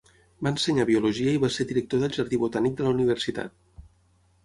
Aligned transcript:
Va 0.45 0.51
ensenyar 0.53 0.85
biologia 0.91 1.35
i 1.37 1.43
va 1.45 1.51
ser 1.57 1.67
director 1.73 2.03
del 2.07 2.17
jardí 2.19 2.43
botànic 2.47 2.81
de 2.83 2.89
la 2.89 2.97
universitat. 2.99 3.89